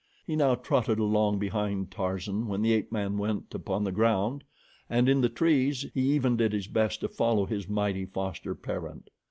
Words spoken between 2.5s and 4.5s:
the ape man went upon the ground,